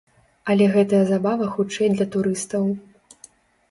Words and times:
Але 0.53 0.69
гэтая 0.75 1.03
забава 1.11 1.51
хутчэй 1.59 1.87
для 1.99 2.11
турыстаў. 2.19 2.63